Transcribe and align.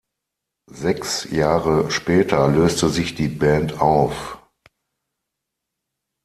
Sechs 0.71 1.29
Jahre 1.29 1.91
später 1.91 2.47
löste 2.47 2.89
sich 2.89 3.13
die 3.13 3.27
Band 3.27 3.79
auf. 3.79 4.39